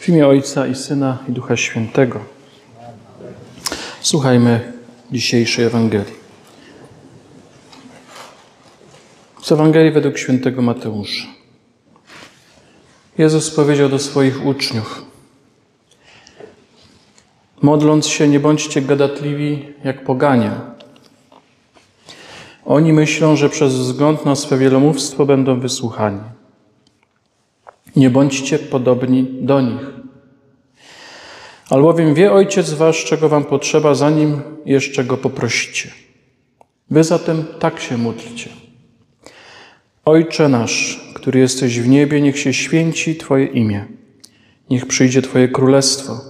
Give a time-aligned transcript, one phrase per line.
[0.00, 2.20] W imię Ojca i Syna i Ducha Świętego.
[4.00, 4.72] Słuchajmy
[5.12, 6.14] dzisiejszej Ewangelii.
[9.42, 11.26] Z Ewangelii według świętego Mateusza.
[13.18, 15.04] Jezus powiedział do swoich uczniów:
[17.62, 20.50] Modląc się, nie bądźcie gadatliwi jak poganie.
[22.64, 26.39] Oni myślą, że przez wzgląd na swe wielomówstwo będą wysłuchani.
[27.96, 30.00] Nie bądźcie podobni do nich.
[31.70, 35.90] Albowiem wie Ojciec Wasz, czego Wam potrzeba, zanim jeszcze Go poprosicie.
[36.90, 38.50] Wy zatem tak się módlcie.
[40.04, 43.84] Ojcze nasz, który jesteś w niebie, niech się święci Twoje imię.
[44.70, 46.20] Niech przyjdzie Twoje królestwo.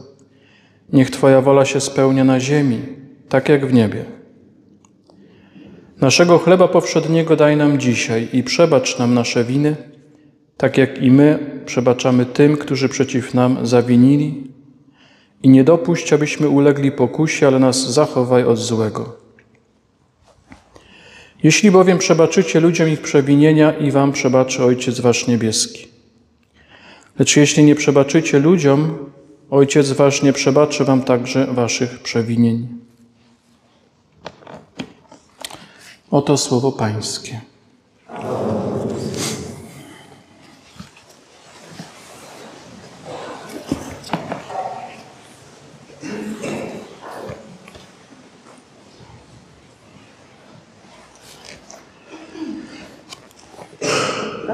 [0.93, 2.79] Niech Twoja wola się spełnia na ziemi,
[3.29, 4.05] tak jak w niebie.
[6.01, 9.77] Naszego chleba powszedniego daj nam dzisiaj i przebacz nam nasze winy,
[10.61, 14.45] tak jak i my przebaczamy tym, którzy przeciw nam zawinili.
[15.43, 19.17] I nie dopuść, abyśmy ulegli pokusie, ale nas zachowaj od złego.
[21.43, 25.89] Jeśli bowiem przebaczycie ludziom ich przewinienia, i wam przebaczy Ojciec Wasz Niebieski.
[27.19, 28.99] Lecz jeśli nie przebaczycie ludziom,
[29.51, 32.69] Ojciec Wasz nie przebaczy wam także waszych przewinień.
[36.11, 37.41] Oto słowo Pańskie.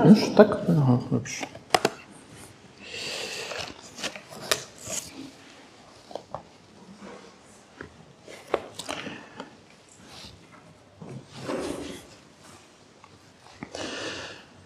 [0.09, 0.57] Już tak?
[0.79, 1.47] Aha, dobrze.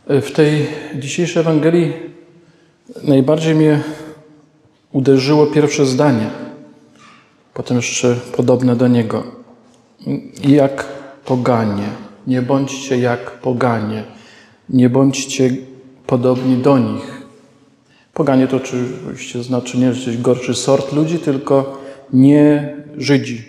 [0.06, 1.92] W tej dzisiejszej Ewangelii
[3.02, 3.80] najbardziej mnie
[4.92, 6.30] uderzyło pierwsze zdanie,
[7.54, 9.24] potem jeszcze podobne do niego.
[10.48, 10.86] Jak
[11.24, 11.88] poganie,
[12.26, 14.04] nie bądźcie jak poganie,
[14.70, 15.56] nie bądźcie
[16.06, 17.22] podobni do nich.
[18.14, 21.80] Poganie to oczywiście znaczy nie jakiś gorszy sort ludzi, tylko
[22.12, 23.44] nie Żydzi,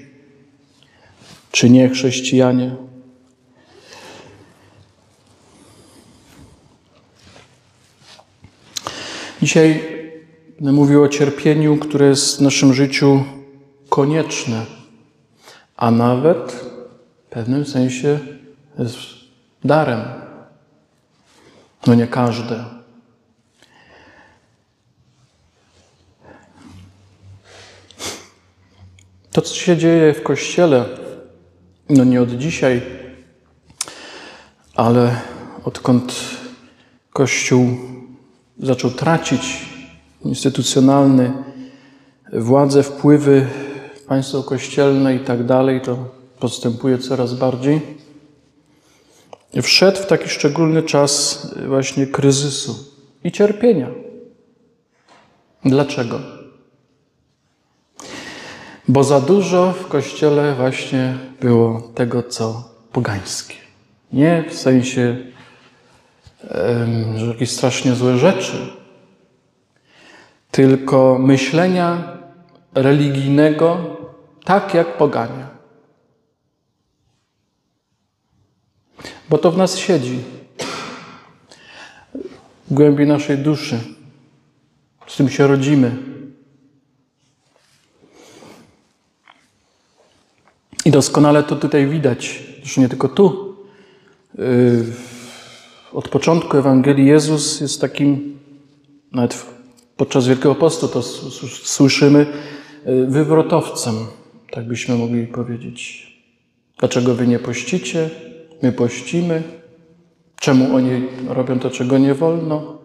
[1.52, 2.76] czy nie chrześcijanie.
[9.42, 9.84] Dzisiaj
[10.56, 13.24] będę mówił o cierpieniu, które jest w naszym życiu
[13.90, 14.66] konieczne,
[15.78, 16.52] a nawet
[17.28, 18.20] w pewnym sensie
[18.80, 18.98] jest
[19.64, 20.21] darem.
[21.88, 22.66] No nie każde.
[29.32, 30.86] To, co się dzieje w Kościele,
[31.90, 32.82] no nie od dzisiaj,
[34.76, 35.22] ale
[35.64, 36.16] odkąd
[37.14, 37.68] Kościół
[38.60, 39.66] zaczął tracić
[40.26, 41.34] instytucjonalny
[42.34, 43.48] władzę, wpływy,
[44.08, 45.98] państwo kościelne i tak dalej, to
[46.40, 47.82] postępuje coraz bardziej.
[49.62, 52.76] Wszedł w taki szczególny czas właśnie kryzysu
[53.24, 53.88] i cierpienia.
[55.66, 56.20] Dlaczego?
[58.88, 63.56] Bo za dużo w kościele właśnie było tego, co pogańskie.
[64.14, 65.18] Nie w sensie
[67.16, 68.58] że jakieś strasznie złe rzeczy,
[70.52, 72.18] tylko myślenia
[72.74, 73.98] religijnego
[74.44, 75.50] tak jak pogania.
[79.32, 80.20] Bo to w nas siedzi,
[82.70, 83.80] w głębi naszej duszy.
[85.08, 85.96] Z tym się rodzimy.
[90.86, 93.56] I doskonale to tutaj widać, zresztą nie tylko tu.
[94.38, 94.86] Yy,
[95.94, 98.40] od początku Ewangelii Jezus jest takim,
[99.12, 99.46] nawet
[99.98, 101.02] podczas Wielkiego Postu to
[101.64, 102.26] słyszymy,
[102.88, 103.96] y, wywrotowcem,
[104.52, 106.12] tak byśmy mogli powiedzieć.
[106.80, 108.31] Dlaczego wy nie pościcie?
[108.62, 109.44] My pościmy.
[110.40, 112.78] Czemu oni robią to, czego nie wolno?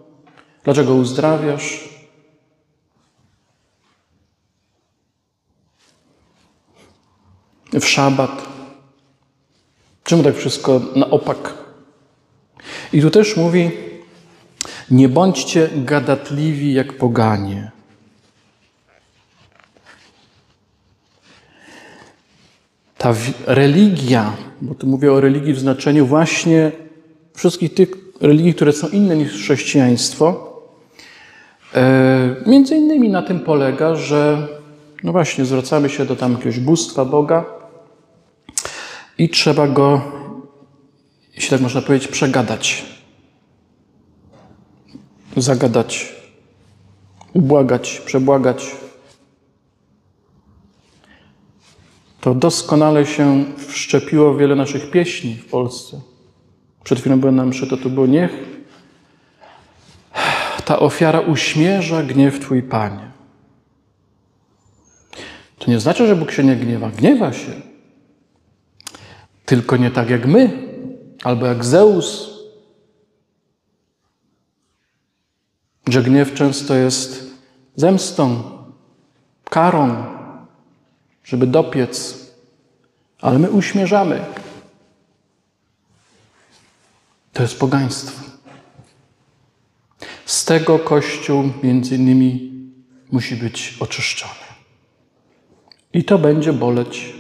[0.64, 1.88] Dlaczego uzdrawiasz?
[7.73, 8.46] W szabat.
[10.05, 11.55] Czemu tak wszystko na opak?
[12.93, 13.70] I tu też mówi,
[14.90, 17.75] nie bądźcie gadatliwi jak poganie.
[22.98, 23.14] Ta
[23.46, 26.72] religia, bo tu mówię o religii w znaczeniu właśnie
[27.34, 27.88] wszystkich tych
[28.20, 30.52] religii, które są inne niż chrześcijaństwo,
[31.75, 34.48] e, między innymi na tym polega, że
[35.02, 37.44] no właśnie zwracamy się do tam jakiegoś bóstwa Boga
[39.19, 40.00] i trzeba go
[41.37, 42.84] jeśli tak można powiedzieć, przegadać,
[45.37, 46.16] zagadać.
[47.32, 48.76] ubłagać, przebłagać.
[52.26, 56.00] To doskonale się wszczepiło w wiele naszych pieśni w Polsce.
[56.84, 58.31] Przed chwilą byłem na mszy, to tu było niech
[60.64, 63.11] ta ofiara uśmierza gniew Twój Panie.
[65.58, 66.90] To nie znaczy, że Bóg się nie gniewa.
[66.90, 67.52] Gniewa się.
[69.44, 70.69] Tylko nie tak jak my,
[71.25, 72.31] albo jak Zeus.
[75.88, 77.31] Że gniew często jest
[77.76, 78.43] zemstą,
[79.50, 80.16] karą,
[81.26, 82.26] żeby dopiec,
[83.20, 84.25] ale my uśmierzamy.
[87.32, 88.23] To jest pogaństwo.
[90.26, 92.52] Z tego Kościół między innymi
[93.12, 94.46] musi być oczyszczony.
[95.93, 97.14] I to będzie boleć.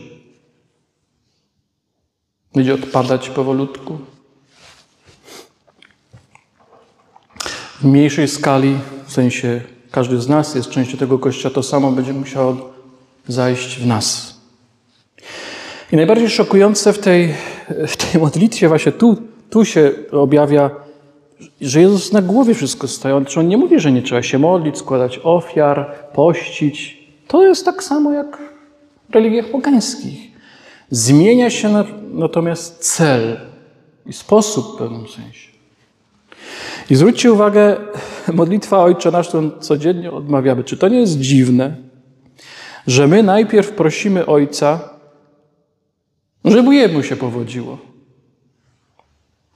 [2.54, 3.98] Będzie odpadać powolutku.
[7.80, 12.12] W mniejszej skali, w sensie każdy z nas jest częścią tego Kościoła, to samo będzie
[12.12, 12.75] musiało
[13.28, 14.36] zajść w nas.
[15.92, 17.34] I najbardziej szokujące w tej,
[17.86, 19.16] w tej modlitwie, właśnie tu,
[19.50, 20.70] tu się objawia,
[21.60, 23.12] że Jezus na głowie wszystko stoi.
[23.12, 27.06] On, on nie mówi, że nie trzeba się modlić, składać ofiar, pościć.
[27.28, 28.38] To jest tak samo jak
[29.10, 30.18] w religiach pogańskich.
[30.90, 33.40] Zmienia się natomiast cel
[34.06, 35.48] i sposób w pewnym sensie.
[36.90, 37.76] I zwróćcie uwagę,
[38.32, 40.64] modlitwa Ojcze Nasz, którą codziennie odmawiamy.
[40.64, 41.76] Czy to nie jest dziwne,
[42.86, 44.88] że my najpierw prosimy Ojca,
[46.44, 47.78] żeby jemu się powodziło.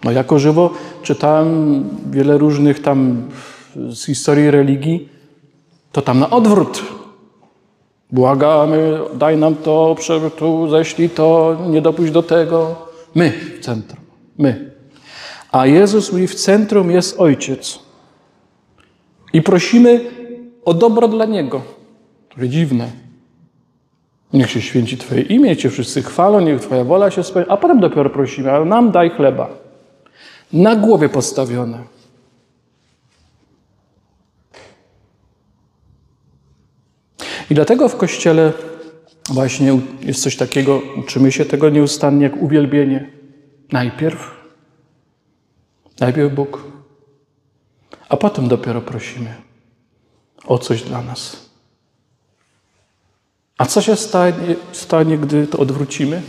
[0.04, 0.70] No jako żywo
[1.02, 3.28] czytałem wiele różnych tam
[3.76, 5.08] z historii religii,
[5.92, 6.82] to tam na odwrót.
[8.12, 9.96] Błagamy, daj nam to,
[10.36, 12.76] tu ześlij to, nie dopuść do tego.
[13.14, 14.00] My w centrum.
[14.38, 14.70] My.
[15.52, 17.78] A Jezus mówi, w centrum jest Ojciec.
[19.32, 20.00] I prosimy
[20.64, 21.62] o dobro dla Niego.
[22.28, 23.09] To dziwne.
[24.32, 27.80] Niech się święci Twoje imię, Cię wszyscy chwalą, niech Twoja wola się spełni, a potem
[27.80, 29.48] dopiero prosimy, ale nam daj chleba.
[30.52, 31.78] Na głowie postawione.
[37.50, 38.52] I dlatego w Kościele
[39.30, 43.10] właśnie jest coś takiego, uczymy się tego nieustannie, jak uwielbienie.
[43.72, 44.30] Najpierw,
[46.00, 46.62] najpierw Bóg,
[48.08, 49.34] a potem dopiero prosimy
[50.46, 51.49] o coś dla nas.
[53.60, 56.22] A co się stanie, stanie, gdy to odwrócimy?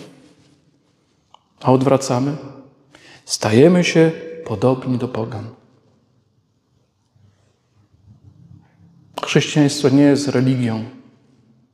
[1.62, 2.36] A odwracamy?
[3.26, 4.12] Stajemy się
[4.46, 5.50] podobni do pogan.
[9.26, 10.84] Chrześcijaństwo nie jest religią.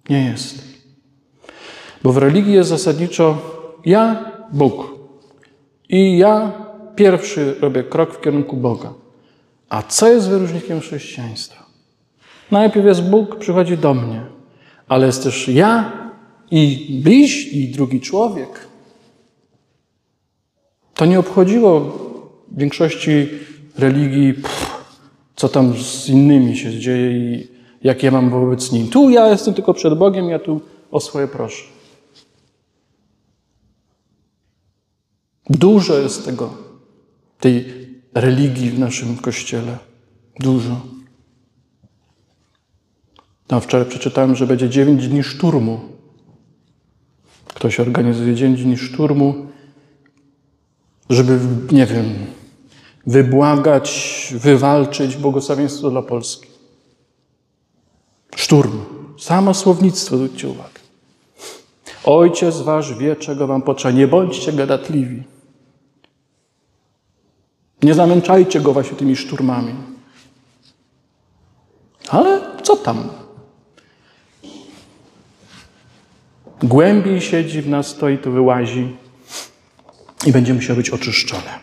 [0.10, 0.64] Nie jest.
[2.04, 3.38] Bo w religii jest zasadniczo
[3.86, 4.94] ja, Bóg.
[5.90, 6.52] I ja
[6.96, 8.94] pierwszy robię krok w kierunku Boga.
[9.70, 11.66] A co jest wyróżnikiem chrześcijaństwa?
[12.52, 14.37] Najpierw jest Bóg, przychodzi do mnie,
[14.88, 15.92] ale jest też ja
[16.52, 18.68] i bliź, i drugi człowiek.
[20.94, 22.00] To nie obchodziło
[22.52, 23.28] większości
[23.78, 24.86] religii, pff,
[25.36, 27.48] co tam z innymi się dzieje i
[27.84, 28.88] jak ja mam wobec nim.
[28.88, 30.62] Tu ja jestem tylko przed Bogiem, ja tu
[30.92, 31.64] o swoje proszę.
[35.50, 36.54] Dużo jest tego,
[37.40, 37.66] tej
[38.14, 39.78] religii w naszym kościele.
[40.40, 40.97] Dużo.
[43.48, 45.80] Tam wczoraj przeczytałem, że będzie 9 dni szturmu.
[47.48, 49.48] Ktoś organizuje 9 dni szturmu,
[51.10, 51.40] żeby,
[51.72, 52.06] nie wiem,
[53.08, 56.48] wybłagać, wywalczyć błogosławieństwo dla Polski.
[58.36, 58.80] Szturm.
[59.20, 60.80] Samo słownictwo, zwróćcie uwagę.
[62.04, 63.98] Ojciec wasz wie, czego wam potrzeba.
[63.98, 65.24] Nie bądźcie gadatliwi.
[67.84, 69.74] Nie zamęczajcie go właśnie tymi szturmami.
[72.10, 73.10] Ale co tam?
[76.64, 78.96] Głębiej siedzi w nas to i tu wyłazi
[80.26, 81.60] i będzie musiał być oczyszczone.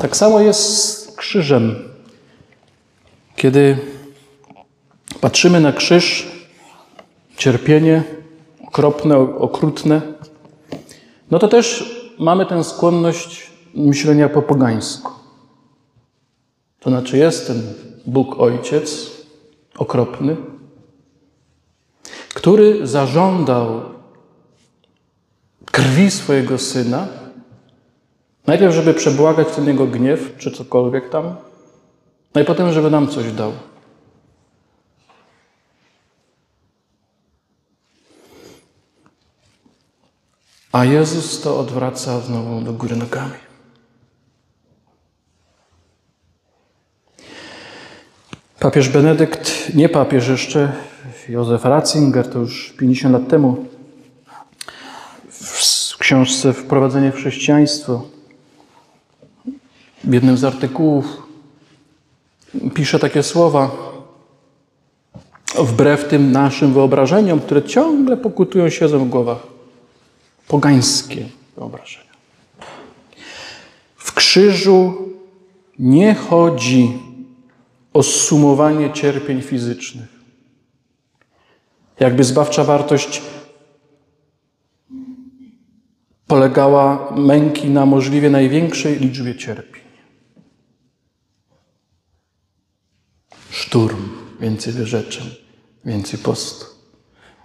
[0.00, 1.88] Tak samo jest z krzyżem.
[3.36, 3.78] Kiedy
[5.20, 6.26] patrzymy na krzyż,
[7.36, 8.02] cierpienie
[8.66, 10.02] okropne, okrutne,
[11.30, 11.84] no to też
[12.18, 15.12] mamy tę skłonność myślenia po pogańsku.
[16.80, 17.74] To znaczy jest ten
[18.06, 19.10] Bóg Ojciec
[19.78, 20.36] okropny,
[22.34, 23.80] który zażądał
[25.72, 27.08] krwi swojego Syna,
[28.46, 31.36] Najpierw, żeby przebłagać ten jego gniew, czy cokolwiek tam,
[32.34, 33.52] no i potem, żeby nam coś dał.
[40.72, 43.45] A Jezus to odwraca znowu do góry nogami.
[48.60, 50.72] Papież Benedykt, nie papież jeszcze,
[51.28, 53.66] Józef Ratzinger, to już 50 lat temu,
[55.30, 58.02] w książce Wprowadzenie w chrześcijaństwo,
[60.04, 61.22] w jednym z artykułów
[62.74, 63.70] pisze takie słowa,
[65.58, 69.38] wbrew tym naszym wyobrażeniom, które ciągle pokutują siedzą w głowach.
[70.48, 72.10] Pogańskie wyobrażenia.
[73.96, 74.94] W krzyżu
[75.78, 77.05] nie chodzi
[77.96, 80.08] o sumowanie cierpień fizycznych.
[82.00, 83.22] Jakby zbawcza wartość
[86.26, 89.82] polegała męki na możliwie największej liczbie cierpień.
[93.50, 94.08] Szturm,
[94.40, 95.26] więcej wyrzeczeń,
[95.84, 96.66] więcej postu,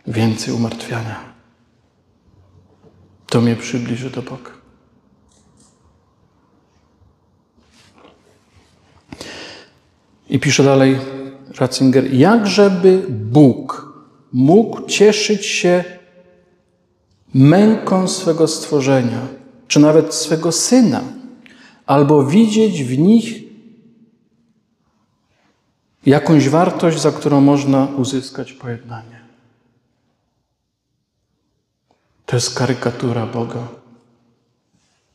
[0.07, 1.33] więcej umartwiania.
[3.27, 4.60] To mnie przybliży do Boga.
[10.31, 10.99] I pisze dalej
[11.59, 13.93] Ratzinger, jakżeby Bóg
[14.33, 15.83] mógł cieszyć się
[17.33, 19.27] męką swego stworzenia,
[19.67, 21.01] czy nawet swego syna,
[21.85, 23.43] albo widzieć w nich
[26.05, 29.21] jakąś wartość, za którą można uzyskać pojednanie.
[32.25, 33.67] To jest karykatura Boga,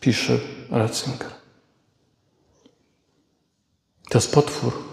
[0.01, 0.39] pisze
[0.71, 1.31] Ratzinger.
[4.09, 4.86] To jest potwór.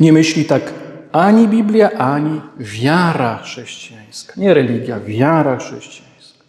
[0.00, 0.74] Nie myśli tak
[1.12, 4.32] ani Biblia, ani wiara chrześcijańska.
[4.36, 6.44] Nie religia, wiara chrześcijańska.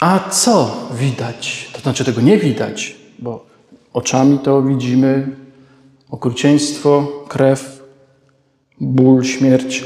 [0.00, 1.70] A co widać?
[1.72, 3.46] To znaczy tego nie widać, bo
[3.92, 5.36] oczami to widzimy
[6.10, 7.82] okrucieństwo, krew,
[8.80, 9.84] ból, śmierć.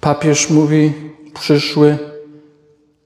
[0.00, 0.92] Papież mówi
[1.34, 1.98] przyszły,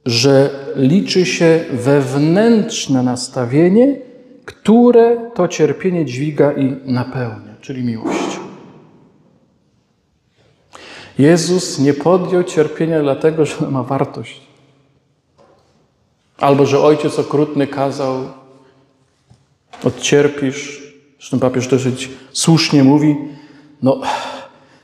[0.06, 3.97] że liczy się wewnętrzne nastawienie,
[4.45, 8.41] które to cierpienie dźwiga i napełnia, czyli miłość.
[11.19, 14.41] Jezus nie podjął cierpienia dlatego, że ma wartość.
[16.39, 18.29] Albo że ojciec okrutny kazał,
[19.85, 20.85] odcierpisz.
[21.19, 23.17] Zresztą papież dosyć słusznie mówi,
[23.83, 24.01] no,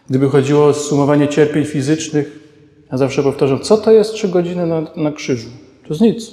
[0.08, 2.40] gdyby chodziło o sumowanie cierpień fizycznych,
[2.92, 5.48] ja zawsze powtarzam, co to jest trzy godziny na, na krzyżu?
[5.82, 6.30] To jest nic.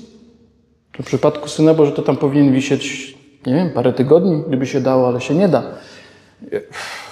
[0.97, 3.16] To w przypadku Syna Boże to tam powinien wisieć,
[3.47, 5.63] nie wiem, parę tygodni, gdyby się dało, ale się nie da.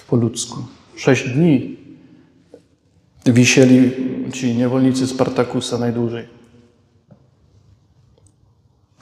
[0.08, 0.58] Po ludzku.
[0.96, 1.78] Sześć dni
[3.26, 3.92] wisieli
[4.34, 6.28] ci niewolnicy Spartakusa najdłużej.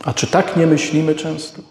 [0.03, 1.61] A czy tak nie myślimy często?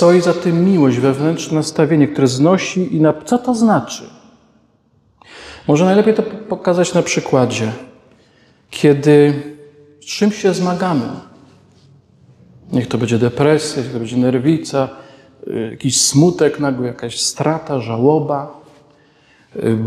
[0.00, 3.14] Stoi za tym miłość, wewnętrzne nastawienie, które znosi i na...
[3.24, 4.02] Co to znaczy?
[5.68, 7.72] Może najlepiej to pokazać na przykładzie,
[8.70, 9.42] kiedy
[10.00, 11.06] z czymś się zmagamy.
[12.72, 14.88] Niech to będzie depresja, niech to będzie nerwica,
[15.46, 18.60] y, jakiś smutek nagły, jakaś strata, żałoba.
[19.56, 19.78] Y,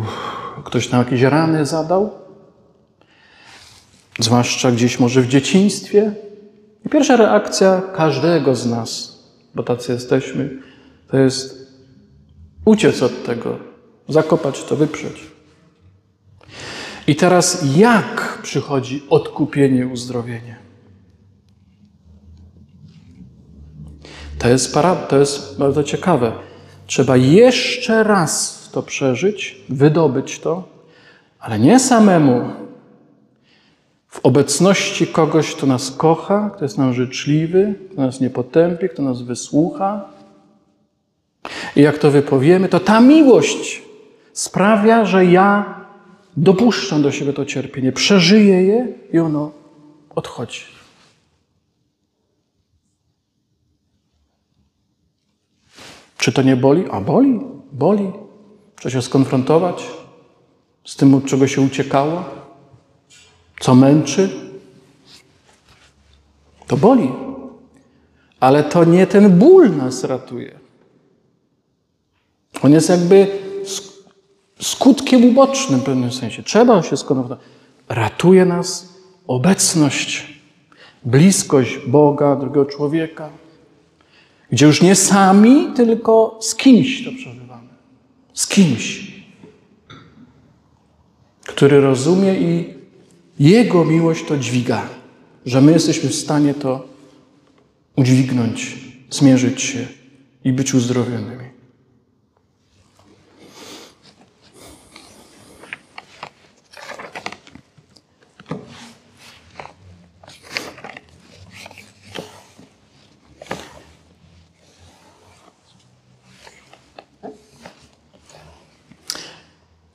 [0.63, 2.09] ktoś nam jakieś rany zadał,
[4.19, 6.13] zwłaszcza gdzieś może w dzieciństwie.
[6.85, 9.12] I pierwsza reakcja każdego z nas,
[9.55, 10.49] bo tacy jesteśmy,
[11.07, 11.73] to jest
[12.65, 13.57] uciec od tego,
[14.09, 15.21] zakopać to, wyprzeć.
[17.07, 20.55] I teraz jak przychodzi odkupienie, uzdrowienie?
[24.39, 26.31] To jest, para, to jest bardzo ciekawe.
[26.87, 30.63] Trzeba jeszcze raz to przeżyć, wydobyć to,
[31.39, 32.49] ale nie samemu.
[34.13, 39.01] W obecności kogoś, kto nas kocha, kto jest nam życzliwy, kto nas nie potępi, kto
[39.01, 40.05] nas wysłucha.
[41.75, 43.81] I jak to wypowiemy, to ta miłość
[44.33, 45.75] sprawia, że ja
[46.37, 49.51] dopuszczam do siebie to cierpienie, przeżyję je i ono
[50.15, 50.61] odchodzi.
[56.17, 56.85] Czy to nie boli?
[56.91, 57.39] A boli,
[57.71, 58.11] boli.
[58.75, 59.87] Trzeba się skonfrontować
[60.85, 62.42] z tym, od czego się uciekało,
[63.63, 64.29] co męczy.
[66.67, 67.11] To boli.
[68.39, 70.59] Ale to nie ten ból nas ratuje.
[72.61, 73.27] On jest jakby
[74.61, 76.43] skutkiem ubocznym w pewnym sensie.
[76.43, 77.45] Trzeba się skonfrontować.
[77.89, 78.93] Ratuje nas
[79.27, 80.39] obecność,
[81.05, 83.29] bliskość Boga, drugiego człowieka
[84.51, 87.69] gdzie już nie sami, tylko z kimś to przeżywamy.
[88.33, 89.13] Z kimś,
[91.45, 92.82] który rozumie i
[93.39, 94.89] jego miłość to dźwiga.
[95.45, 96.87] że my jesteśmy w stanie to
[97.95, 98.77] udźwignąć,
[99.09, 99.87] zmierzyć się
[100.43, 101.43] i być uzdrowionymi.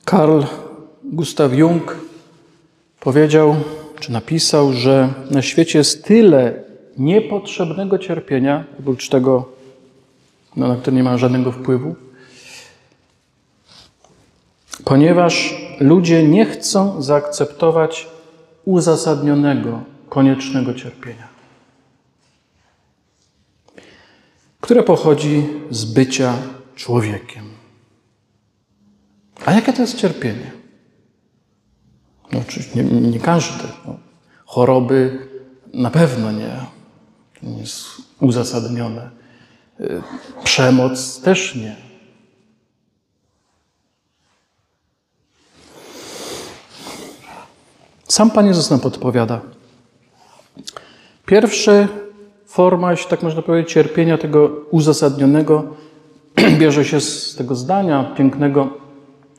[0.05, 0.43] Karl
[1.03, 2.08] Gustav Jung
[2.99, 3.55] powiedział,
[3.99, 6.63] czy napisał, że na świecie jest tyle
[6.97, 9.49] niepotrzebnego cierpienia, oprócz tego,
[10.55, 11.95] no, na które nie ma żadnego wpływu,
[14.85, 18.07] ponieważ ludzie nie chcą zaakceptować
[18.65, 21.27] uzasadnionego, koniecznego cierpienia,
[24.61, 26.33] które pochodzi z bycia
[26.75, 27.43] człowiekiem.
[29.45, 30.58] A jakie to jest cierpienie?
[32.31, 33.63] No, oczywiście nie, nie każdy.
[33.85, 33.97] No,
[34.45, 35.27] choroby
[35.73, 36.59] na pewno nie.
[37.39, 37.85] To nie jest
[38.19, 39.09] uzasadnione.
[39.79, 40.01] Y,
[40.43, 41.75] przemoc też nie.
[48.07, 49.41] Sam Pan Jezus nam podpowiada.
[51.25, 51.71] Pierwsza
[52.45, 55.75] forma, jeśli tak można powiedzieć, cierpienia tego uzasadnionego
[56.59, 58.69] bierze się z tego zdania pięknego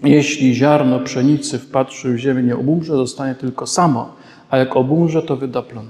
[0.03, 4.17] jeśli ziarno pszenicy wpatrzy w ziemię nie obumrze, zostanie tylko samo,
[4.51, 5.89] a jak obumrze, to wyda plon.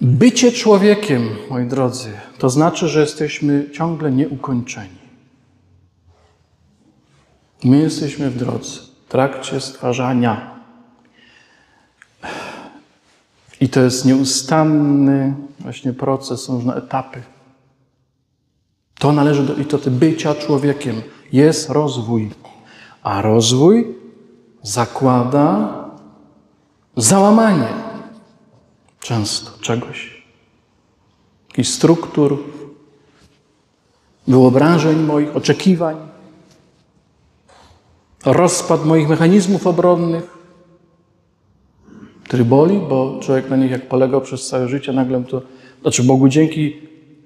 [0.00, 5.06] Bycie człowiekiem, moi drodzy, to znaczy, że jesteśmy ciągle nieukończeni.
[7.64, 10.56] My jesteśmy w drodze, w trakcie stwarzania.
[13.60, 17.22] I to jest nieustanny właśnie proces, są różne etapy.
[18.98, 21.02] To należy do istoty bycia człowiekiem.
[21.32, 22.30] Jest rozwój.
[23.02, 23.94] A rozwój
[24.62, 25.74] zakłada
[26.96, 27.68] załamanie
[29.00, 30.24] często czegoś.
[31.48, 32.38] Jakichś struktur,
[34.28, 35.96] wyobrażeń moich, oczekiwań,
[38.24, 40.36] rozpad moich mechanizmów obronnych,
[42.24, 45.42] który boli, bo człowiek na nich jak polegał przez całe życie, nagle to,
[45.82, 46.76] znaczy Bogu dzięki,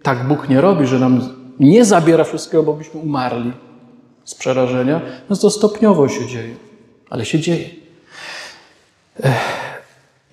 [0.02, 3.52] tak Bóg nie robi, że nam nie zabiera wszystkiego, bo byśmy umarli
[4.24, 6.54] z przerażenia, no to stopniowo się dzieje,
[7.10, 7.70] ale się dzieje.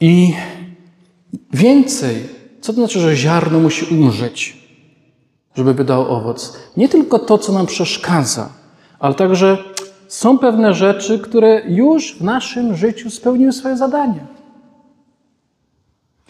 [0.01, 0.33] I
[1.53, 2.29] więcej,
[2.61, 4.57] co to znaczy, że ziarno musi umrzeć,
[5.55, 6.57] żeby wydał owoc?
[6.77, 8.49] Nie tylko to, co nam przeszkadza,
[8.99, 9.57] ale także
[10.07, 14.25] są pewne rzeczy, które już w naszym życiu spełniły swoje zadanie.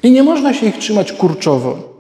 [0.04, 1.97] I nie można się ich trzymać kurczowo.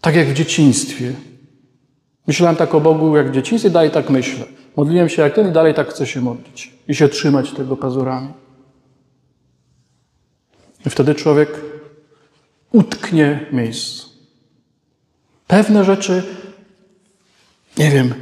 [0.00, 1.12] Tak jak w dzieciństwie.
[2.26, 4.44] Myślałem tak o Bogu jak w dzieciństwie, dalej tak myślę.
[4.76, 6.72] Modliłem się jak ten i dalej tak chcę się modlić.
[6.88, 8.28] I się trzymać tego pazurami.
[10.86, 11.60] I wtedy człowiek
[12.72, 14.08] utknie w miejscu.
[15.46, 16.22] Pewne rzeczy,
[17.78, 18.14] nie wiem,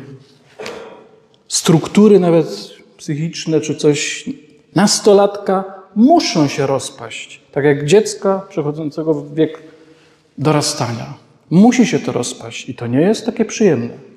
[1.49, 2.47] struktury nawet
[2.97, 4.31] psychiczne czy coś
[4.75, 5.65] nastolatka
[5.97, 7.41] muszą się rozpaść.
[7.53, 9.63] Tak jak dziecka przechodzącego w wiek
[10.39, 11.28] dorastania.
[11.51, 14.09] Musi się to rozpaść i to nie jest takie przyjemne.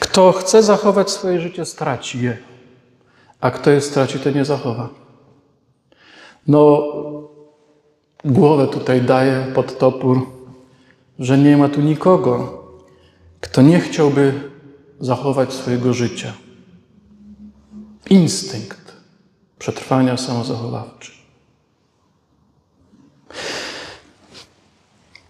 [0.00, 2.38] Kto chce zachować swoje życie, straci je.
[3.40, 4.88] A kto je straci, to nie zachowa.
[6.46, 6.82] No,
[8.24, 10.43] głowę tutaj daję pod topór
[11.18, 12.64] że nie ma tu nikogo,
[13.40, 14.50] kto nie chciałby
[15.00, 16.32] zachować swojego życia.
[18.10, 18.92] Instynkt
[19.58, 21.12] przetrwania samozachowawczy.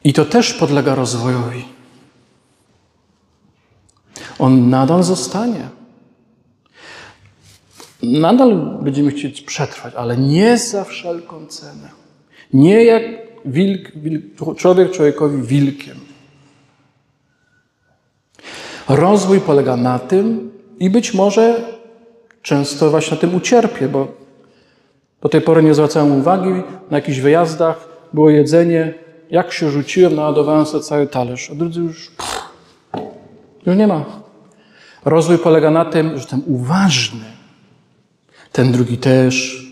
[0.05, 1.65] I to też podlega rozwojowi.
[4.39, 5.69] On nadal zostanie.
[8.03, 11.91] Nadal będziemy chcieć przetrwać, ale nie za wszelką cenę.
[12.53, 13.03] Nie jak
[13.45, 14.25] wilk, wilk,
[14.57, 15.97] człowiek człowiekowi wilkiem.
[18.89, 21.61] Rozwój polega na tym i być może
[22.43, 24.09] często właśnie na tym ucierpię, bo
[25.21, 26.51] do tej pory nie zwracałem uwagi,
[26.91, 28.95] na jakichś wyjazdach było jedzenie,
[29.31, 32.43] jak się rzuciłem, naładowałem sobie cały talerz, a drudzy już, pff,
[33.67, 34.05] już nie ma.
[35.05, 37.25] Rozwój polega na tym, że jestem uważny.
[38.53, 39.65] Ten drugi też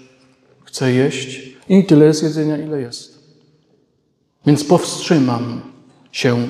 [0.65, 3.12] chce jeść i tyle jest jedzenia, ile jest.
[4.47, 5.63] Więc powstrzymam
[6.13, 6.49] się.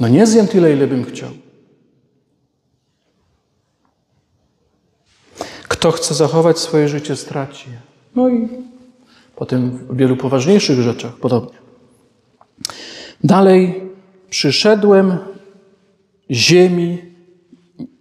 [0.00, 1.30] No nie zjem tyle, ile bym chciał.
[5.68, 7.80] Kto chce zachować swoje życie, straci je.
[8.14, 8.48] No i
[9.36, 11.58] potem w wielu poważniejszych rzeczach podobnie.
[13.24, 13.82] Dalej,
[14.30, 15.18] przyszedłem
[16.30, 17.02] ziemi,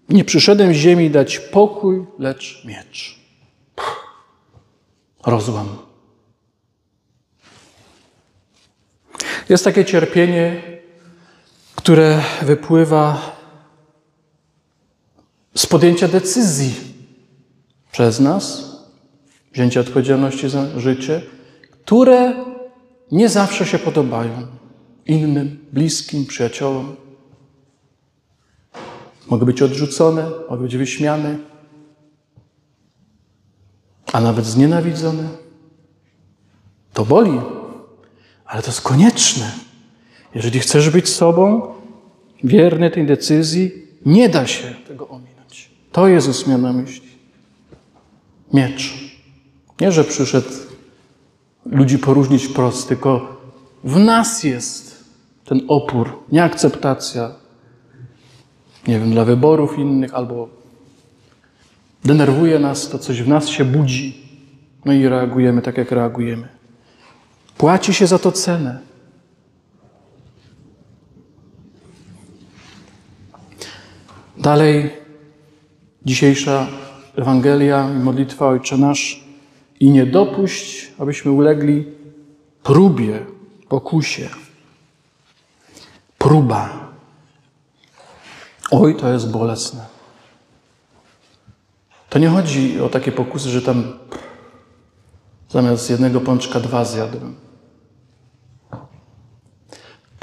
[0.09, 3.19] nie przyszedłem ziemi dać pokój, lecz miecz.
[5.25, 5.84] Rozłam.
[9.49, 10.61] Jest takie cierpienie,
[11.75, 13.35] które wypływa
[15.55, 16.73] z podjęcia decyzji
[17.91, 18.71] przez nas,
[19.53, 21.21] wzięcia odpowiedzialności za życie,
[21.71, 22.45] które
[23.11, 24.47] nie zawsze się podobają
[25.05, 26.95] innym, bliskim, przyjaciołom.
[29.27, 31.37] Mogą być odrzucone, mogą być wyśmiane,
[34.13, 35.29] a nawet znienawidzone.
[36.93, 37.41] To boli,
[38.45, 39.51] ale to jest konieczne.
[40.35, 41.73] Jeżeli chcesz być sobą,
[42.43, 43.71] wierny tej decyzji,
[44.05, 45.69] nie da się tego ominąć.
[45.91, 47.07] To Jezus miał na myśli.
[48.53, 48.93] Miecz.
[49.81, 50.49] Nie, że przyszedł
[51.65, 53.41] ludzi poróżnić wprost, tylko
[53.83, 55.03] w nas jest
[55.45, 57.31] ten opór, nieakceptacja,
[58.87, 60.49] nie wiem, dla wyborów innych, albo
[62.03, 64.25] denerwuje nas, to coś w nas się budzi,
[64.85, 66.54] no i reagujemy tak, jak reagujemy.
[67.57, 68.79] Płaci się za to cenę.
[74.37, 74.93] Dalej,
[76.05, 76.67] dzisiejsza
[77.15, 79.23] Ewangelia i modlitwa Ojcze Nasz
[79.79, 81.85] i nie dopuść, abyśmy ulegli
[82.63, 83.25] próbie,
[83.69, 84.29] pokusie.
[86.17, 86.91] Próba.
[88.71, 89.85] Oj, to jest bolesne.
[92.09, 93.93] To nie chodzi o takie pokusy, że tam
[95.49, 97.44] zamiast jednego pączka dwa zjadłem.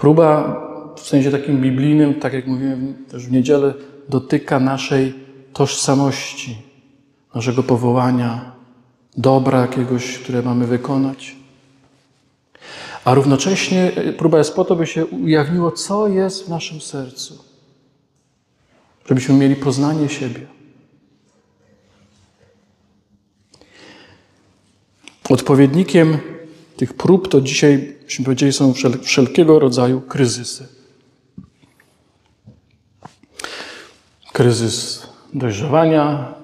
[0.03, 0.61] Próba
[0.97, 3.75] w sensie takim biblijnym, tak jak mówiłem też w niedzielę,
[4.09, 5.15] dotyka naszej
[5.53, 6.63] tożsamości,
[7.35, 8.53] naszego powołania,
[9.17, 11.37] dobra jakiegoś, które mamy wykonać.
[13.05, 17.45] A równocześnie próba jest po to, by się ujawniło, co jest w naszym sercu.
[19.09, 20.47] Żebyśmy mieli poznanie siebie.
[25.31, 26.19] Odpowiednikiem
[26.77, 30.69] tych prób to dzisiaj, byśmy powiedzieli, są wszelkiego rodzaju kryzysy.
[34.33, 36.35] Kryzys dojrzewania,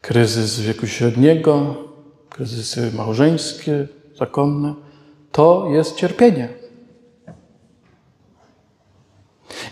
[0.00, 1.74] kryzys wieku średniego,
[2.30, 4.74] kryzysy małżeńskie, zakonne.
[5.32, 6.48] To jest cierpienie.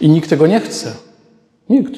[0.01, 0.95] I nikt tego nie chce.
[1.69, 1.93] Nikt.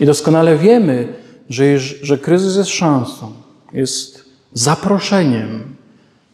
[0.00, 1.14] I doskonale wiemy,
[1.48, 3.32] że, że kryzys jest szansą,
[3.72, 5.76] jest zaproszeniem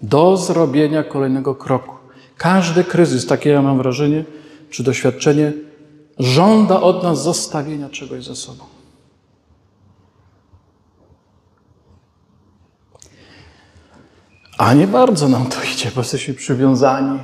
[0.02, 1.94] do zrobienia kolejnego kroku.
[2.36, 4.24] Każdy kryzys, takie ja mam wrażenie,
[4.70, 5.52] czy doświadczenie,
[6.18, 8.64] żąda od nas zostawienia czegoś ze sobą.
[14.58, 17.18] A nie bardzo nam to idzie, bo jesteśmy przywiązani.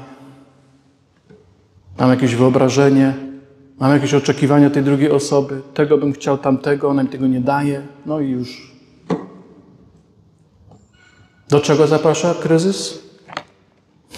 [1.99, 3.15] Mam jakieś wyobrażenie,
[3.81, 5.63] mam jakieś oczekiwania tej drugiej osoby.
[5.75, 7.87] Tego bym chciał, tamtego, ona mi tego nie daje.
[8.07, 8.78] No i już.
[11.49, 12.99] Do czego zaprasza kryzys?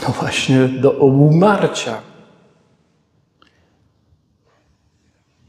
[0.03, 2.03] No właśnie do umarcia.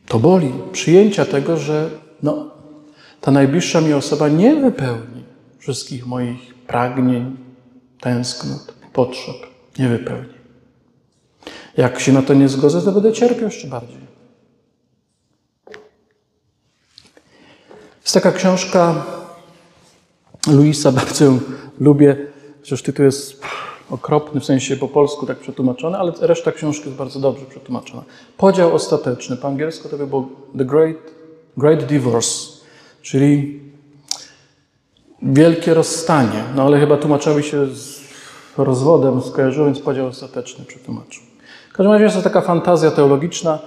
[0.07, 0.53] To boli.
[0.71, 1.89] Przyjęcia tego, że
[2.23, 2.51] no,
[3.21, 5.23] ta najbliższa mi osoba nie wypełni
[5.61, 7.37] wszystkich moich pragnień,
[7.99, 9.35] tęsknot, potrzeb.
[9.79, 10.33] Nie wypełni.
[11.77, 14.11] Jak się na to nie zgodzę, to będę cierpiał jeszcze bardziej.
[18.01, 19.05] Jest taka książka
[20.47, 21.33] Luisa, bardzo
[21.79, 22.17] lubię,
[22.61, 23.41] chociaż tytuł jest
[23.91, 28.03] okropny, w sensie po polsku tak przetłumaczony, ale reszta książki jest bardzo dobrze przetłumaczona.
[28.37, 29.37] Podział ostateczny.
[29.37, 30.97] Po angielsku to by było The Great,
[31.57, 32.47] Great Divorce,
[33.01, 33.59] czyli
[35.21, 36.43] wielkie rozstanie.
[36.55, 38.01] No ale chyba tłumaczowi się z
[38.57, 41.23] rozwodem skojarzyło, więc podział ostateczny przetłumaczył.
[41.69, 43.59] W każdym razie jest to taka fantazja teologiczna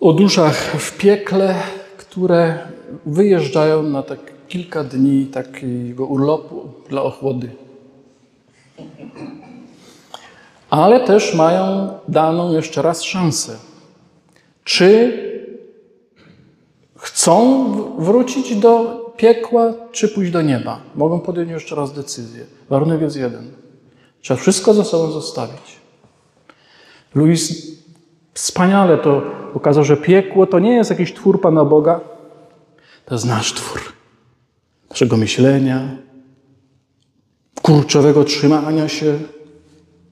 [0.00, 1.54] o duszach w piekle,
[1.96, 2.58] które
[3.06, 7.50] wyjeżdżają na tak kilka dni takiego urlopu dla ochłody.
[10.70, 13.56] Ale też mają daną jeszcze raz szansę.
[14.64, 14.90] Czy
[16.96, 17.64] chcą
[17.98, 20.80] wrócić do piekła, czy pójść do nieba?
[20.94, 22.44] Mogą podjąć jeszcze raz decyzję.
[22.70, 23.50] Warunek jest jeden.
[24.20, 25.80] Trzeba wszystko ze sobą zostawić.
[27.14, 27.72] Louis
[28.34, 32.00] wspaniale to pokazał, że piekło to nie jest jakiś twór Pana Boga,
[33.06, 33.79] to jest nasz twór.
[35.00, 35.96] Naszego myślenia,
[37.62, 39.18] kurczowego trzymania się,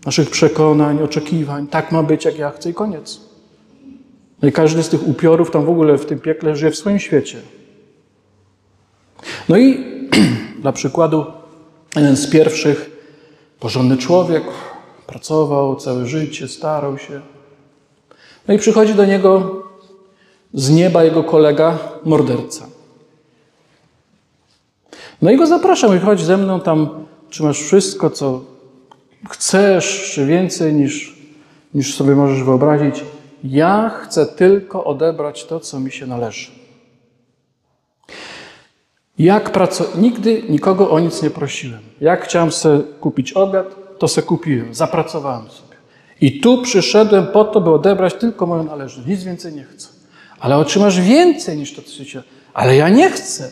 [0.07, 1.67] naszych przekonań, oczekiwań.
[1.67, 3.21] Tak ma być, jak ja chcę i koniec.
[4.43, 6.99] No i każdy z tych upiorów tam w ogóle w tym piekle żyje w swoim
[6.99, 7.39] świecie.
[9.49, 9.85] No i
[10.63, 11.27] dla przykładu,
[11.97, 12.91] jeden z pierwszych,
[13.61, 14.45] porządny człowiek,
[15.07, 17.21] pracował całe życie, starał się.
[18.49, 19.63] No i przychodzi do niego
[20.55, 22.78] z nieba jego kolega, morderca.
[25.23, 26.89] No i go zapraszam, i chodź ze mną tam,
[27.29, 28.41] trzymasz wszystko, co
[29.29, 31.19] chcesz, czy więcej niż,
[31.75, 33.05] niż sobie możesz wyobrazić.
[33.45, 36.51] Ja chcę tylko odebrać to, co mi się należy.
[39.19, 39.85] Jak praco...
[39.99, 41.81] Nigdy nikogo o nic nie prosiłem.
[42.01, 45.77] Jak chciałem sobie kupić obiad, to se kupiłem, zapracowałem sobie.
[46.21, 49.09] I tu przyszedłem po to, by odebrać tylko moją należność.
[49.09, 49.89] Nic więcej nie chcę.
[50.41, 52.23] Ale otrzymasz więcej niż to, co się...
[52.55, 53.51] Ale ja nie chcę.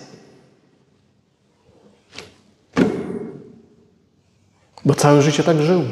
[4.86, 5.84] Bo całe życie tak żył.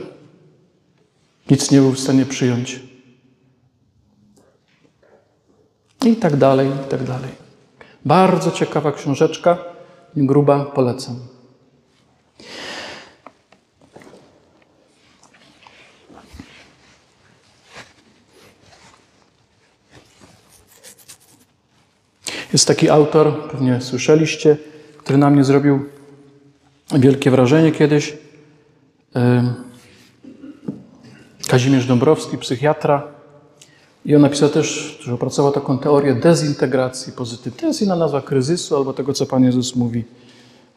[1.51, 2.81] Nic nie był w stanie przyjąć.
[6.05, 7.31] I tak dalej, i tak dalej.
[8.05, 9.59] Bardzo ciekawa książeczka,
[10.17, 11.17] gruba, polecam.
[22.53, 24.57] Jest taki autor, pewnie słyszeliście,
[24.99, 25.89] który na mnie zrobił
[26.93, 28.25] wielkie wrażenie kiedyś.
[31.49, 33.03] Kazimierz Dąbrowski, psychiatra.
[34.05, 37.61] I on napisał też, że opracował taką teorię dezintegracji pozytywnej.
[37.61, 40.05] To jest inna nazwa kryzysu albo tego, co Pan Jezus mówi,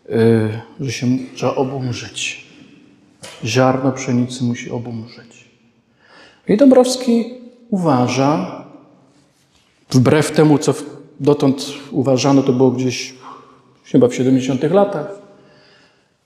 [0.09, 2.47] y, że się trzeba obumrzeć.
[3.45, 5.49] Ziarno pszenicy musi obumrzeć.
[6.47, 7.33] I Dąbrowski
[7.69, 8.63] uważa,
[9.91, 10.73] wbrew temu, co
[11.19, 13.13] dotąd uważano, to było gdzieś
[13.85, 15.26] chyba w 70 latach,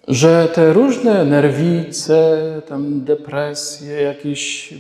[0.07, 2.37] że te różne nerwice,
[2.67, 4.73] tam depresje, jakieś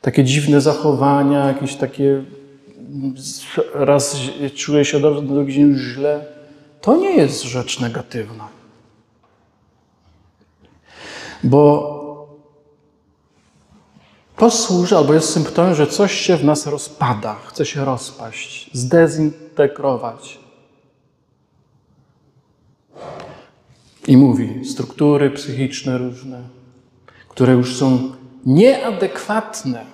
[0.00, 2.24] takie dziwne zachowania, jakieś takie
[3.74, 4.16] raz
[4.54, 6.24] czuję się dobrze, drugi dzień źle,
[6.80, 8.48] to nie jest rzecz negatywna.
[11.44, 11.94] Bo
[14.36, 20.43] to służy albo jest symptomem, że coś się w nas rozpada, chce się rozpaść, zdezintegrować.
[24.06, 26.42] I mówi, struktury psychiczne różne,
[27.28, 28.12] które już są
[28.46, 29.84] nieadekwatne.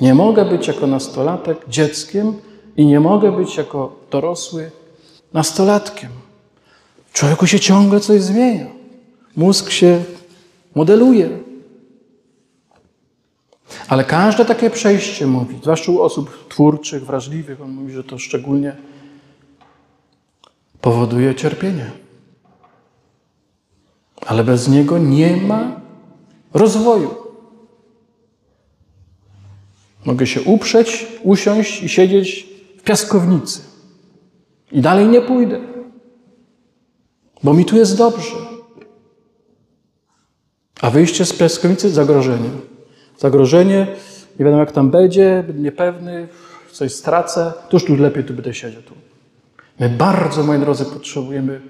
[0.00, 2.34] Nie mogę być jako nastolatek dzieckiem
[2.76, 4.70] i nie mogę być jako dorosły
[5.32, 6.10] nastolatkiem.
[7.06, 8.66] W człowieku się ciągle coś zmienia.
[9.36, 10.04] Mózg się
[10.74, 11.28] modeluje.
[13.88, 18.76] Ale każde takie przejście mówi, zwłaszcza u osób twórczych, wrażliwych, on mówi, że to szczególnie
[20.80, 21.90] powoduje cierpienie.
[24.26, 25.80] Ale bez niego nie ma
[26.54, 27.14] rozwoju.
[30.04, 33.60] Mogę się uprzeć, usiąść i siedzieć w piaskownicy.
[34.72, 35.60] I dalej nie pójdę,
[37.42, 38.36] bo mi tu jest dobrze.
[40.80, 42.50] A wyjście z piaskownicy zagrożenie.
[43.18, 43.86] Zagrożenie,
[44.38, 46.28] nie wiadomo jak tam będzie, będę niepewny,
[46.72, 48.82] coś stracę, tuż tu lepiej tu będę siedział.
[48.82, 48.94] Tu.
[49.80, 51.60] My bardzo, moi drodzy, potrzebujemy,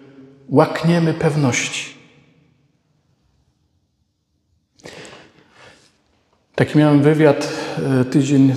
[0.48, 2.01] łakniemy pewności.
[6.62, 7.48] Taki miałem wywiad
[8.00, 8.54] e, tydzień,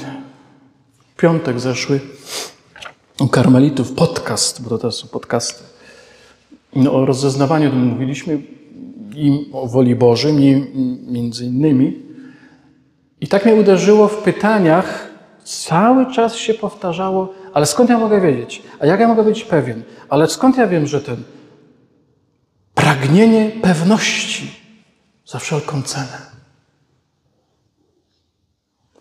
[1.18, 2.00] piątek zeszły,
[3.20, 5.64] u karmelitów, podcast, bo to też są podcasty.
[6.76, 8.42] No, o rozeznawaniu mówiliśmy
[9.16, 10.66] i o woli Bożym, i
[11.08, 12.04] między innymi.
[13.22, 15.10] I tak mnie uderzyło w pytaniach,
[15.44, 18.62] cały czas się powtarzało, ale skąd ja mogę wiedzieć?
[18.80, 19.84] A jak ja mogę być pewien?
[20.10, 21.24] Ale skąd ja wiem, że ten
[22.74, 24.52] pragnienie pewności
[25.26, 26.35] za wszelką cenę?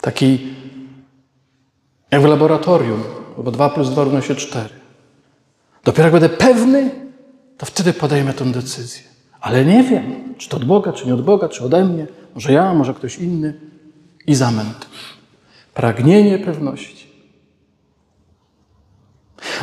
[0.04, 0.54] Taki
[2.10, 3.02] jak w laboratorium,
[3.38, 4.68] bo 2 plus 2 równa się 4.
[5.84, 6.90] Dopiero jak będę pewny,
[7.58, 9.02] to wtedy podejmę tę decyzję.
[9.40, 12.52] Ale nie wiem, czy to od Boga, czy nie od Boga, czy ode mnie, może
[12.52, 13.54] ja, może ktoś inny.
[14.26, 14.86] I zamęt.
[15.74, 17.06] Pragnienie pewności.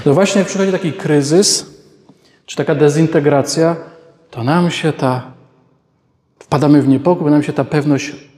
[0.06, 1.65] No właśnie, jak przychodzi taki kryzys,
[2.45, 3.75] czy taka dezintegracja,
[4.32, 5.32] to nam się ta,
[6.39, 8.30] wpadamy w niepokój, nam się ta pewność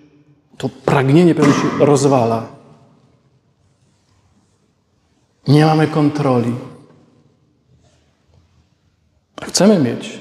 [0.58, 2.48] to pragnienie pewnie się rozwala.
[5.48, 6.56] Nie mamy kontroli.
[9.44, 10.20] Chcemy mieć.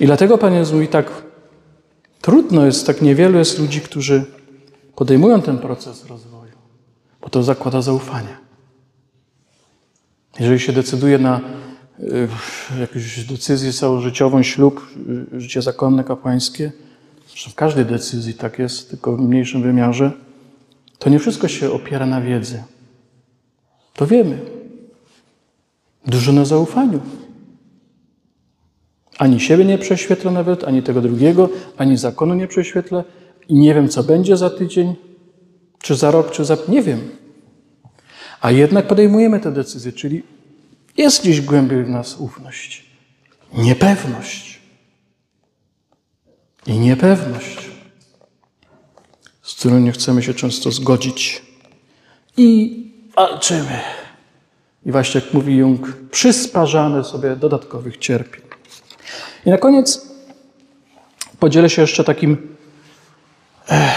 [0.00, 1.22] I dlatego Pan Jezus mówi tak,
[2.20, 4.24] trudno jest, tak niewielu jest ludzi, którzy
[4.96, 6.52] podejmują ten proces rozwoju,
[7.20, 8.36] bo to zakłada zaufanie.
[10.40, 11.40] Jeżeli się decyduje na
[12.00, 12.28] y,
[12.80, 14.86] jakąś decyzję całożyciową, ślub,
[15.34, 16.72] y, życie zakonne, kapłańskie,
[17.36, 20.12] Zresztą w każdej decyzji tak jest, tylko w mniejszym wymiarze.
[20.98, 22.62] To nie wszystko się opiera na wiedzy.
[23.94, 24.40] To wiemy.
[26.06, 27.00] Dużo na zaufaniu.
[29.18, 33.04] Ani siebie nie prześwietlę nawet, ani tego drugiego, ani zakonu nie prześwietlę.
[33.48, 34.94] I nie wiem, co będzie za tydzień,
[35.78, 36.56] czy za rok, czy za.
[36.68, 37.00] Nie wiem.
[38.40, 40.22] A jednak podejmujemy te decyzje, czyli
[40.96, 42.84] jest gdzieś głębiej w nas ufność.
[43.54, 44.55] Niepewność.
[46.66, 47.70] I niepewność,
[49.42, 51.42] z którą nie chcemy się często zgodzić.
[52.36, 52.76] I
[53.16, 53.80] walczymy.
[54.86, 58.42] I właśnie jak mówi Jung, przysparzamy sobie dodatkowych cierpień.
[59.46, 60.06] I na koniec
[61.38, 62.56] podzielę się jeszcze takim.
[63.68, 63.94] Ech,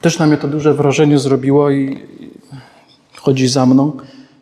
[0.00, 2.30] też na mnie to duże wrażenie zrobiło i, i
[3.16, 3.96] chodzi za mną.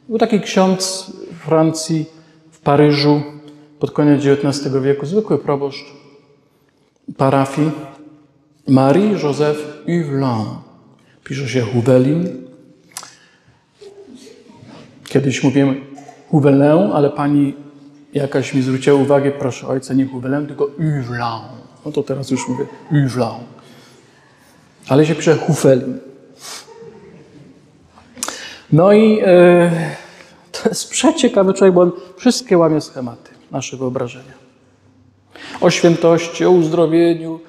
[0.09, 2.07] Był taki ksiądz w Francji,
[2.51, 3.23] w Paryżu,
[3.79, 5.98] pod koniec XIX wieku, zwykły proboszcz
[7.17, 7.71] parafii,
[8.69, 10.45] Marie-Joseph Huvelin.
[11.25, 12.49] Pisze się Huvelin.
[15.09, 15.85] Kiedyś mówiłem
[16.31, 17.55] Huvelin, ale pani
[18.15, 21.59] jakaś mi zwróciła uwagę, proszę ojca, nie Huvelin, tylko Huvelin.
[21.87, 23.45] No to teraz już mówię Huvelin.
[24.89, 25.99] Ale się pisze Hufelin.
[28.73, 29.71] No i e,
[30.53, 34.38] to jest przeciekawy człowiek, bo on wszystkie łamie schematy nasze wyobrażenia.
[35.61, 37.41] O świętości, o uzdrowieniu,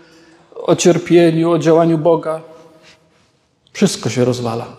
[0.56, 2.42] o cierpieniu, o działaniu Boga.
[3.74, 4.78] Wszystko się rozwala.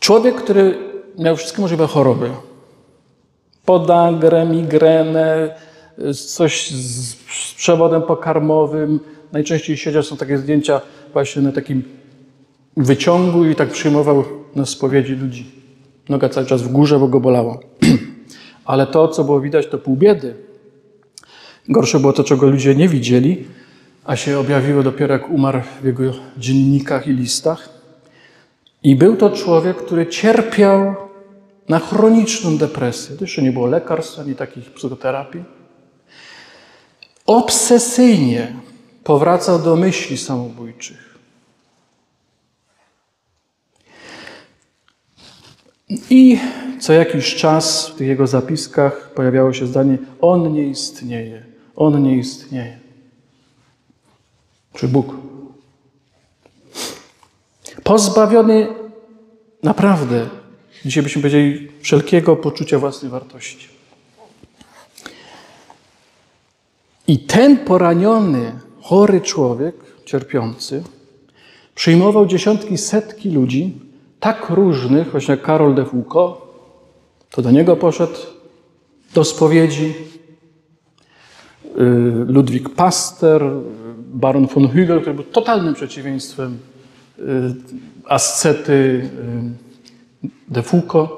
[0.00, 0.78] Człowiek, który
[1.18, 2.30] miał wszystkie możliwe choroby.
[3.64, 5.54] Podagrę, migrenę,
[6.14, 7.14] coś z
[7.56, 9.00] przewodem pokarmowym.
[9.32, 10.80] Najczęściej siedział, są takie zdjęcia
[11.12, 11.82] właśnie na takim
[12.76, 14.24] wyciągu i tak przyjmował
[14.56, 15.50] na spowiedzi ludzi.
[16.08, 17.60] Noga cały czas w górze, bo go bolało.
[18.68, 20.34] Ale to, co było widać, to pół biedy.
[21.68, 23.44] Gorsze było to, czego ludzie nie widzieli,
[24.04, 26.02] a się objawiło dopiero jak umarł w jego
[26.38, 27.68] dziennikach i listach.
[28.82, 30.94] I był to człowiek, który cierpiał
[31.68, 33.16] na chroniczną depresję.
[33.16, 35.44] To jeszcze nie było lekarstw ani takich psychoterapii.
[37.26, 38.52] Obsesyjnie
[39.04, 41.07] powracał do myśli samobójczych.
[45.90, 46.38] I
[46.80, 51.44] co jakiś czas w tych jego zapiskach pojawiało się zdanie: On nie istnieje,
[51.76, 52.78] on nie istnieje.
[54.74, 55.14] Czy Bóg?
[57.84, 58.66] Pozbawiony
[59.62, 60.28] naprawdę,
[60.84, 63.68] dzisiaj byśmy powiedzieli, wszelkiego poczucia własnej wartości.
[67.08, 69.74] I ten poraniony, chory człowiek,
[70.04, 70.82] cierpiący,
[71.74, 73.87] przyjmował dziesiątki, setki ludzi,
[74.20, 76.40] tak różnych, właśnie jak Karol de Foucault,
[77.30, 78.18] to do niego poszedł
[79.14, 79.94] do spowiedzi.
[81.64, 83.42] Y, Ludwik Paster,
[83.98, 86.58] baron von Hügel, który był totalnym przeciwieństwem
[87.18, 87.22] y,
[88.04, 88.72] ascety
[90.24, 91.10] y, de Foucault.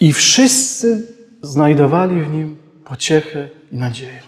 [0.00, 4.22] I wszyscy znajdowali w nim pociechę i nadzieję.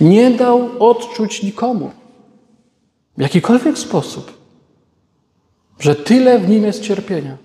[0.00, 1.90] Nie dał odczuć nikomu
[3.18, 4.43] w jakikolwiek sposób,
[5.80, 7.36] że tyle w nim jest cierpienia.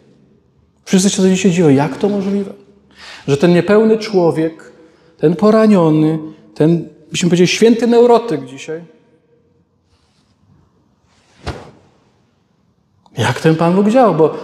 [0.86, 2.54] Wszyscy się dzisiaj dziwią, jak to możliwe?
[3.28, 4.72] Że ten niepełny człowiek,
[5.18, 6.20] ten poraniony,
[6.56, 8.82] ten, byśmy powiedzieli, święty neurotyk dzisiaj,
[13.18, 14.16] jak ten Pan Bóg działał?
[14.16, 14.38] Bo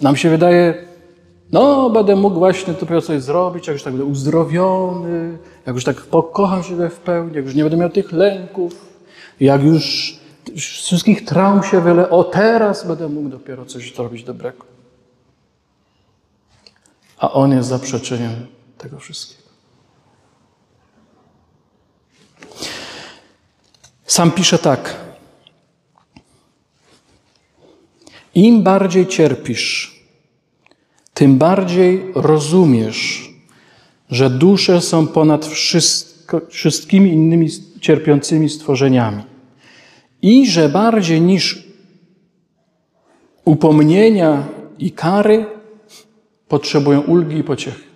[0.00, 0.74] nam się wydaje,
[1.52, 6.00] no, będę mógł właśnie dopiero coś zrobić, jak już tak będę uzdrowiony, jak już tak
[6.00, 8.74] pokocham siebie w pełni, jak już nie będę miał tych lęków,
[9.40, 10.16] jak już
[10.56, 14.64] wszystkich traum się wyle, o teraz będę mógł dopiero coś zrobić dobrego.
[17.18, 18.46] A On jest zaprzeczeniem
[18.78, 19.50] tego wszystkiego.
[24.06, 24.96] Sam pisze tak.
[28.34, 30.00] Im bardziej cierpisz,
[31.14, 33.30] tym bardziej rozumiesz,
[34.10, 37.48] że dusze są ponad wszystko, wszystkimi innymi
[37.80, 39.29] cierpiącymi stworzeniami
[40.22, 41.64] i że bardziej niż
[43.44, 44.48] upomnienia
[44.78, 45.46] i kary
[46.48, 47.90] potrzebują ulgi i pociechy.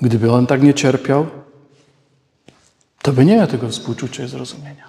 [0.00, 1.26] Gdyby on tak nie cierpiał,
[3.02, 4.88] to by nie miał tego współczucia i zrozumienia.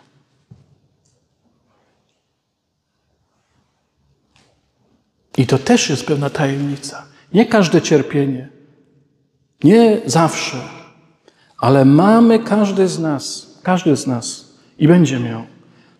[5.38, 7.06] I to też jest pewna tajemnica.
[7.34, 8.50] Nie każde cierpienie,
[9.64, 10.79] nie zawsze,
[11.62, 15.44] ale mamy każdy z nas, każdy z nas i będzie miał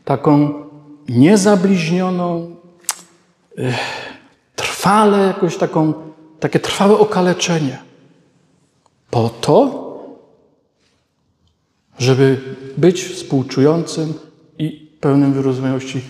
[0.06, 0.54] taką
[1.10, 2.56] niezabliźnioną,
[4.56, 5.94] trwale jakoś taką,
[6.40, 7.80] takie trwałe okaleczenie.
[9.12, 9.90] Po to,
[11.98, 12.42] żeby
[12.78, 14.14] być współczującym
[14.58, 16.02] i pełnym wyrozumiałości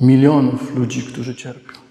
[0.00, 1.83] milionów ludzi, którzy cierpią.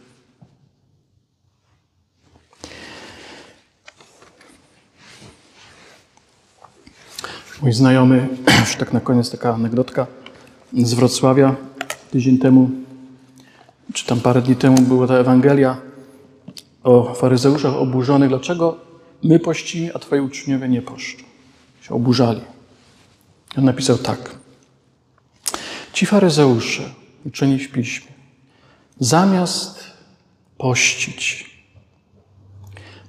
[7.64, 8.28] Mój znajomy,
[8.60, 10.08] już tak na koniec taka anegdotka
[10.74, 11.56] z Wrocławia,
[12.12, 12.70] tydzień temu,
[13.94, 15.78] czy tam parę dni temu była ta Ewangelia
[16.84, 18.30] o faryzeuszach oburzonych.
[18.30, 18.78] Dlaczego
[19.24, 21.24] my pościmy, a twoi uczniowie nie poszczą?
[21.82, 22.42] Się oburzali.
[23.58, 24.36] On napisał tak.
[25.94, 26.84] Ci faryzeusze,
[27.26, 28.12] uczeni w piśmie,
[29.00, 29.84] zamiast
[30.58, 31.52] pościć,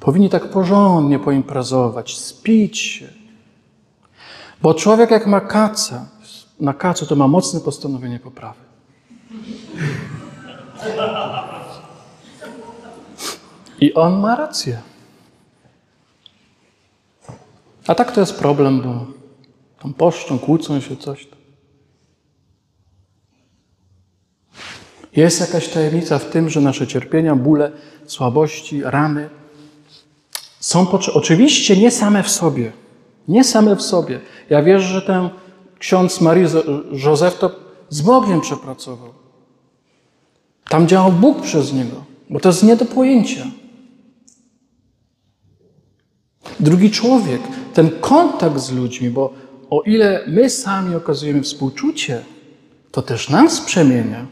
[0.01, 3.24] powinni tak porządnie poimprezować, spić się.
[4.65, 6.07] Bo człowiek jak ma kaca,
[6.61, 8.61] na kacu to ma mocne postanowienie poprawy.
[13.81, 14.79] I on ma rację.
[17.87, 19.07] A tak to jest problem, bo
[19.83, 21.29] tam poszczą, kłócą się, coś.
[25.17, 27.73] Jest jakaś tajemnica w tym, że nasze cierpienia, bóle,
[28.07, 29.31] słabości, rany
[30.61, 32.73] są oczywiście nie same w sobie.
[33.29, 34.21] Nie same w sobie.
[34.51, 35.29] Ja wierzę, że ten
[35.79, 36.47] ksiądz Marii
[36.93, 37.51] Józef to
[37.89, 39.13] z Bogiem przepracował.
[40.69, 43.47] Tam działał Bóg przez niego, bo to jest nie do pojęcia.
[46.61, 47.41] Drugi człowiek,
[47.75, 49.35] ten kontakt z ludźmi, bo
[49.71, 52.25] o ile my sami okazujemy współczucie,
[52.91, 54.27] to też nas przemienia.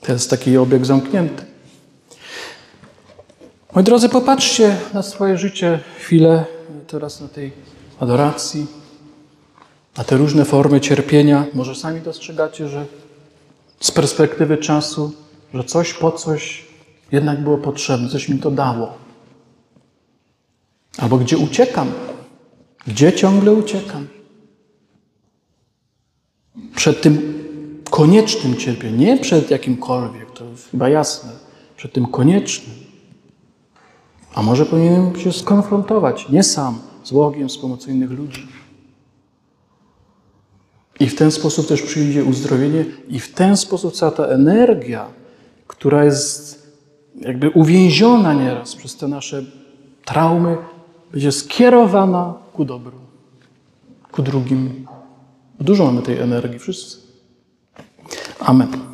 [0.00, 1.51] To jest taki obieg zamknięty.
[3.74, 6.44] Moi drodzy, popatrzcie na swoje życie chwilę,
[6.86, 7.52] teraz na tej
[8.00, 8.66] adoracji,
[9.96, 11.46] na te różne formy cierpienia.
[11.54, 12.86] Może sami dostrzegacie, że
[13.80, 15.12] z perspektywy czasu,
[15.54, 16.66] że coś po coś
[17.12, 18.94] jednak było potrzebne, coś mi to dało.
[20.98, 21.92] Albo gdzie uciekam,
[22.86, 24.06] gdzie ciągle uciekam.
[26.76, 27.44] Przed tym
[27.90, 31.30] koniecznym cierpieniem, nie przed jakimkolwiek, to chyba jasne,
[31.76, 32.81] przed tym koniecznym.
[34.34, 38.48] A może powinienem się skonfrontować, nie sam, z Bogiem, z pomocą innych ludzi.
[41.00, 45.06] I w ten sposób też przyjdzie uzdrowienie, i w ten sposób cała ta energia,
[45.66, 46.62] która jest
[47.20, 49.44] jakby uwięziona nieraz przez te nasze
[50.04, 50.56] traumy,
[51.12, 52.98] będzie skierowana ku dobru,
[54.12, 54.86] ku drugim.
[55.60, 56.98] Dużo mamy tej energii wszyscy.
[58.40, 58.91] Amen.